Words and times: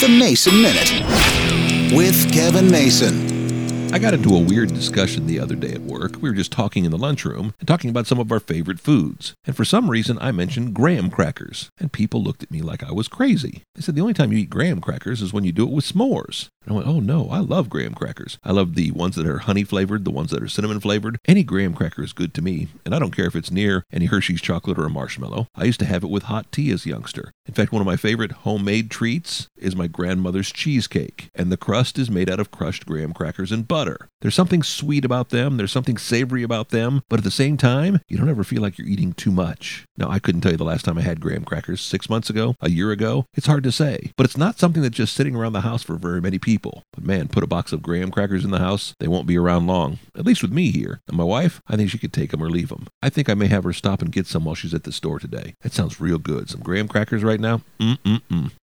The 0.00 0.08
Mason 0.08 0.62
Minute 0.62 1.94
with 1.94 2.32
Kevin 2.32 2.70
Mason. 2.70 3.92
I 3.92 3.98
got 3.98 4.14
into 4.14 4.34
a 4.34 4.38
weird 4.38 4.72
discussion 4.72 5.26
the 5.26 5.38
other 5.38 5.54
day 5.54 5.72
at 5.72 5.82
work. 5.82 6.22
We 6.22 6.30
were 6.30 6.34
just 6.34 6.52
talking 6.52 6.86
in 6.86 6.90
the 6.90 6.96
lunchroom 6.96 7.52
and 7.58 7.68
talking 7.68 7.90
about 7.90 8.06
some 8.06 8.18
of 8.18 8.32
our 8.32 8.40
favorite 8.40 8.80
foods. 8.80 9.34
And 9.44 9.54
for 9.54 9.66
some 9.66 9.90
reason, 9.90 10.16
I 10.18 10.32
mentioned 10.32 10.72
graham 10.72 11.10
crackers. 11.10 11.68
And 11.78 11.92
people 11.92 12.22
looked 12.22 12.42
at 12.42 12.50
me 12.50 12.62
like 12.62 12.82
I 12.82 12.92
was 12.92 13.08
crazy. 13.08 13.64
They 13.74 13.82
said 13.82 13.94
the 13.94 14.00
only 14.00 14.14
time 14.14 14.32
you 14.32 14.38
eat 14.38 14.48
graham 14.48 14.80
crackers 14.80 15.20
is 15.20 15.34
when 15.34 15.44
you 15.44 15.52
do 15.52 15.64
it 15.64 15.72
with 15.72 15.84
s'mores. 15.84 16.48
And 16.70 16.76
I 16.76 16.82
went, 16.82 16.96
oh 16.96 17.00
no, 17.00 17.28
I 17.30 17.40
love 17.40 17.68
graham 17.68 17.94
crackers. 17.94 18.38
I 18.44 18.52
love 18.52 18.76
the 18.76 18.92
ones 18.92 19.16
that 19.16 19.26
are 19.26 19.38
honey 19.38 19.64
flavored, 19.64 20.04
the 20.04 20.12
ones 20.12 20.30
that 20.30 20.40
are 20.40 20.46
cinnamon 20.46 20.78
flavored. 20.78 21.18
Any 21.26 21.42
graham 21.42 21.74
cracker 21.74 22.04
is 22.04 22.12
good 22.12 22.32
to 22.34 22.42
me. 22.42 22.68
And 22.84 22.94
I 22.94 23.00
don't 23.00 23.10
care 23.10 23.26
if 23.26 23.34
it's 23.34 23.50
near 23.50 23.82
any 23.92 24.06
Hershey's 24.06 24.40
chocolate 24.40 24.78
or 24.78 24.84
a 24.84 24.90
marshmallow. 24.90 25.48
I 25.56 25.64
used 25.64 25.80
to 25.80 25.86
have 25.86 26.04
it 26.04 26.10
with 26.10 26.24
hot 26.24 26.52
tea 26.52 26.70
as 26.70 26.86
a 26.86 26.90
youngster. 26.90 27.32
In 27.44 27.54
fact, 27.54 27.72
one 27.72 27.82
of 27.82 27.86
my 27.86 27.96
favorite 27.96 28.30
homemade 28.30 28.88
treats 28.88 29.48
is 29.56 29.74
my 29.74 29.88
grandmother's 29.88 30.52
cheesecake. 30.52 31.30
And 31.34 31.50
the 31.50 31.56
crust 31.56 31.98
is 31.98 32.08
made 32.08 32.30
out 32.30 32.38
of 32.38 32.52
crushed 32.52 32.86
graham 32.86 33.12
crackers 33.12 33.50
and 33.50 33.66
butter. 33.66 34.08
There's 34.20 34.36
something 34.36 34.62
sweet 34.62 35.04
about 35.04 35.30
them, 35.30 35.56
there's 35.56 35.72
something 35.72 35.96
savory 35.96 36.44
about 36.44 36.68
them, 36.68 37.02
but 37.08 37.18
at 37.18 37.24
the 37.24 37.30
same 37.32 37.56
time, 37.56 38.00
you 38.06 38.16
don't 38.16 38.28
ever 38.28 38.44
feel 38.44 38.62
like 38.62 38.78
you're 38.78 38.86
eating 38.86 39.12
too 39.14 39.32
much. 39.32 39.86
Now, 39.96 40.08
I 40.08 40.18
couldn't 40.18 40.42
tell 40.42 40.52
you 40.52 40.58
the 40.58 40.64
last 40.64 40.84
time 40.84 40.98
I 40.98 41.02
had 41.02 41.20
graham 41.20 41.44
crackers, 41.44 41.80
six 41.80 42.08
months 42.08 42.30
ago, 42.30 42.54
a 42.60 42.70
year 42.70 42.92
ago. 42.92 43.24
It's 43.34 43.46
hard 43.46 43.64
to 43.64 43.72
say, 43.72 44.12
but 44.16 44.26
it's 44.26 44.36
not 44.36 44.58
something 44.58 44.82
that's 44.82 44.96
just 44.96 45.16
sitting 45.16 45.34
around 45.34 45.54
the 45.54 45.62
house 45.62 45.82
for 45.82 45.96
very 45.96 46.20
many 46.20 46.38
people. 46.38 46.59
But 46.62 47.04
man, 47.04 47.28
put 47.28 47.44
a 47.44 47.48
box 47.48 47.72
of 47.72 47.82
graham 47.82 48.10
crackers 48.10 48.44
in 48.44 48.50
the 48.50 48.58
house, 48.58 48.94
they 48.98 49.08
won't 49.08 49.26
be 49.26 49.38
around 49.38 49.66
long, 49.66 49.98
at 50.16 50.24
least 50.24 50.42
with 50.42 50.52
me 50.52 50.70
here. 50.70 51.00
And 51.08 51.16
my 51.16 51.24
wife, 51.24 51.60
I 51.68 51.76
think 51.76 51.90
she 51.90 51.98
could 51.98 52.12
take 52.12 52.30
them 52.30 52.42
or 52.42 52.50
leave 52.50 52.68
them. 52.68 52.86
I 53.02 53.08
think 53.08 53.28
I 53.28 53.34
may 53.34 53.46
have 53.46 53.64
her 53.64 53.72
stop 53.72 54.02
and 54.02 54.12
get 54.12 54.26
some 54.26 54.44
while 54.44 54.54
she's 54.54 54.74
at 54.74 54.84
the 54.84 54.92
store 54.92 55.18
today. 55.18 55.54
That 55.62 55.72
sounds 55.72 56.00
real 56.00 56.18
good. 56.18 56.50
Some 56.50 56.60
graham 56.60 56.88
crackers 56.88 57.24
right 57.24 57.40
now? 57.40 57.62
Mm-mm-mm. 57.78 58.52